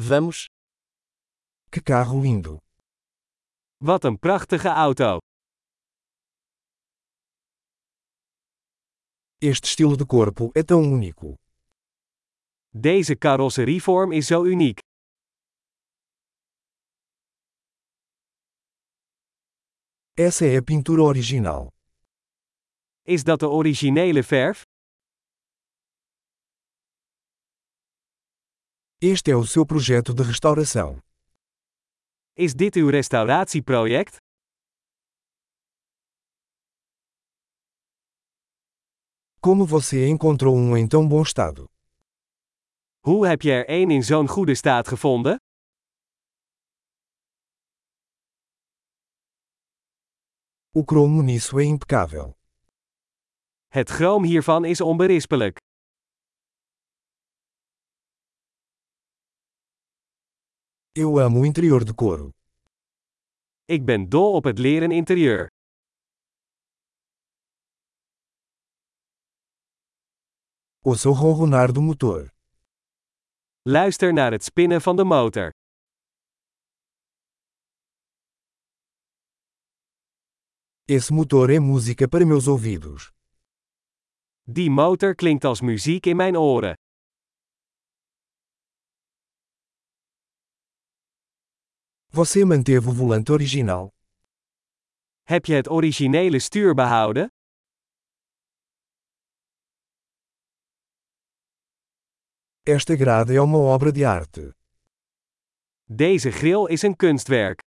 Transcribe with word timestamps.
Vamos. 0.00 0.46
Que 1.72 1.82
carro 1.82 2.20
lindo! 2.20 2.58
Wat 3.78 4.04
een 4.04 4.18
prachtige 4.18 4.68
auto. 4.68 5.18
Este 9.40 9.66
estilo 9.66 9.96
de 9.96 10.06
corpo 10.06 10.52
é 10.54 10.62
tão 10.62 10.80
único. 10.82 11.34
Deze 12.70 13.16
carrosserievorm 13.16 14.12
is 14.12 14.26
zo 14.26 14.44
uniek. 14.44 14.78
Essa 20.14 20.44
é 20.46 20.56
a 20.58 20.62
pintura 20.62 21.02
original. 21.02 21.72
Is 23.02 23.24
dat 23.24 23.40
de 23.40 23.48
originele 23.48 24.22
verf? 24.22 24.62
Este 29.00 29.30
é 29.30 29.36
o 29.36 29.46
seu 29.46 29.64
projeto 29.64 30.12
de 30.12 30.24
restauração. 30.24 30.98
Is 32.36 32.52
dit 32.52 32.74
uw 32.76 32.90
restauratieproject? 32.90 34.16
Como 39.40 39.64
você 39.64 40.08
encontrou 40.08 40.56
um 40.56 40.76
em 40.76 40.88
tão 40.88 41.06
bom 41.06 41.22
estado? 41.22 41.66
Hoe 43.06 43.28
heb 43.28 43.42
je 43.42 43.52
er 43.52 43.64
één 43.68 43.90
in 43.90 44.02
zo'n 44.02 44.26
goede 44.28 44.54
staat 44.56 44.88
gevonden? 44.88 45.36
O 50.74 50.84
cromo 50.84 51.22
nisso 51.22 51.58
é 51.60 51.64
impecável. 51.64 52.36
Het 53.68 53.90
chroom 53.90 54.24
hiervan 54.24 54.64
is 54.64 54.80
onberispelijk. 54.80 55.57
Eu 61.00 61.10
amo 61.24 61.40
o 61.42 61.46
interior 61.46 61.84
de 61.84 61.94
couro. 61.94 62.32
Ik 63.66 63.84
ben 63.84 64.08
dol 64.08 64.34
op 64.34 64.44
het 64.44 64.58
leren 64.58 64.90
interieur. 64.90 65.46
Ouça 70.84 71.08
o 71.08 71.12
ronronar 71.12 71.72
do 71.72 71.80
motor. 71.82 72.30
Luister 73.62 74.12
naar 74.12 74.32
het 74.32 74.44
spinnen 74.44 74.80
van 74.80 74.96
de 74.96 75.04
motor. 75.04 75.50
Esse 80.84 81.12
motor 81.12 81.50
é 81.50 81.60
música 81.60 82.08
para 82.08 82.26
meus 82.26 82.48
ouvidos. 82.48 83.10
Die 84.42 84.70
motor 84.70 85.14
klinkt 85.14 85.44
als 85.44 85.60
muziek 85.60 86.06
in 86.06 86.16
mijn 86.16 86.36
oren. 86.36 86.74
Você 92.18 92.44
manteve 92.44 92.88
o 92.88 92.92
volante 92.92 93.30
original? 93.30 93.94
Heb 95.22 95.44
je 95.44 95.54
het 95.54 95.68
originele 95.68 96.38
stuur 96.38 96.74
behouden? 96.74 97.32
Esta 102.62 102.96
grade 102.96 103.34
é 103.34 103.40
uma 103.40 103.58
obra 103.58 103.92
de 103.92 104.06
arte. 104.06 104.54
Deze 105.84 106.30
grill 106.30 106.66
is 106.66 106.82
een 106.82 106.96
kunstwerk. 106.96 107.60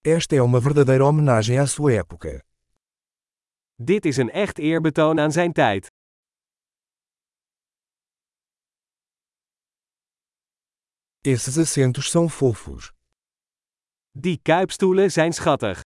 Esta 0.00 0.36
é 0.36 0.42
uma 0.42 0.60
verdadeira 0.60 1.04
homenagem 1.04 1.58
à 1.58 1.66
sua 1.66 1.92
época. 1.92 2.44
Dit 3.74 4.04
is 4.04 4.16
een 4.16 4.30
echt 4.30 4.58
eerbetoon 4.58 5.20
aan 5.20 5.32
zijn 5.32 5.52
tijd. 5.52 5.92
Esses 11.26 11.56
assentos 11.56 12.10
são 12.10 12.28
fofos. 12.28 12.92
Die 14.14 14.38
kuipstoelen 14.42 15.10
zijn 15.10 15.32
schattig. 15.32 15.80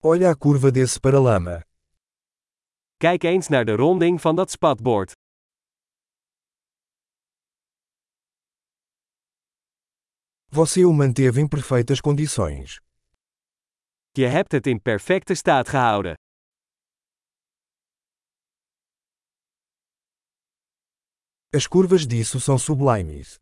Olha 0.00 0.30
a 0.30 0.36
curva 0.36 0.70
desse 0.70 0.98
paralama. 1.00 1.62
Kijk 2.96 3.22
eens 3.22 3.48
naar 3.48 3.64
de 3.64 3.74
ronding 3.76 4.20
van 4.20 4.36
dat 4.36 4.50
spatbord. 4.50 5.12
Você 10.50 10.84
o 10.84 10.92
manteve 10.92 11.40
em 11.40 11.48
perfeitas 11.48 12.00
condições. 12.00 12.80
Je 14.10 14.26
hebt 14.26 14.52
het 14.52 14.66
in 14.66 14.82
perfecte 14.82 15.34
staat 15.34 15.68
gehouden. 15.68 16.14
As 21.54 21.66
curvas 21.66 22.06
disso 22.06 22.40
são 22.40 22.56
sublimes. 22.58 23.38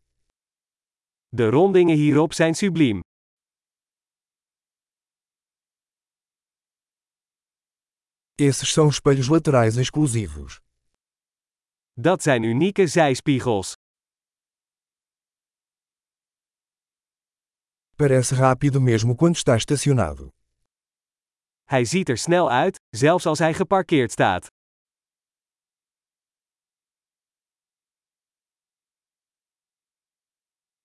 De 1.31 1.49
rondingen 1.49 1.95
hierop 1.95 2.33
zijn 2.33 2.53
subliem. 2.53 2.99
Esses 8.37 8.73
são 8.73 8.89
espelhos 8.89 9.29
laterais 9.29 9.77
exclusivos. 9.77 10.59
Dat 11.93 12.21
zijn 12.23 12.43
unieke 12.43 12.87
zijspiegels. 12.87 13.73
Parece 17.95 18.35
rápido 18.35 18.81
mesmo 18.81 19.15
quando 19.15 19.37
está 19.37 19.55
estacionado. 19.55 20.29
Hij 21.63 21.85
ziet 21.85 22.09
er 22.09 22.17
snel 22.17 22.51
uit, 22.51 22.79
zelfs 22.89 23.25
als 23.25 23.39
hij 23.39 23.53
geparkeerd 23.53 24.11
staat. 24.11 24.47